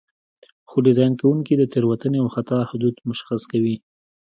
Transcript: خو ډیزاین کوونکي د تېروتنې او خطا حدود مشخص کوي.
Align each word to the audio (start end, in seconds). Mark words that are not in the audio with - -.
خو 0.69 0.77
ډیزاین 0.85 1.13
کوونکي 1.21 1.53
د 1.57 1.63
تېروتنې 1.73 2.17
او 2.21 2.27
خطا 2.35 2.59
حدود 2.69 2.95
مشخص 3.09 3.41
کوي. 3.51 3.75